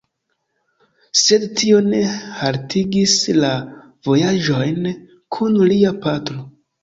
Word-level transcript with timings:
Sed 1.23 1.43
tio 1.59 1.81
ne 1.89 1.99
haltigis 2.37 3.13
la 3.43 3.51
vojaĝojn 4.09 4.79
kun 5.37 5.61
lia 5.73 5.93
patro. 6.07 6.43